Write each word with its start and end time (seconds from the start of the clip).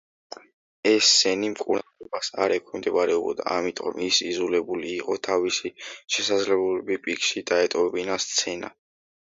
ეს 0.91 1.09
სენი 1.17 1.49
მკურნალობას 1.55 2.29
არ 2.45 2.53
ექვემდებარებოდა, 2.55 3.45
ამიტომ 3.57 4.01
ის 4.07 4.23
იძულებული 4.31 4.89
იყო 4.95 5.19
თავისი 5.31 5.73
შესაძლებლობის 6.17 7.03
პიკში 7.09 7.47
დაეტოვებინა 7.53 8.19
სცენა. 8.29 8.77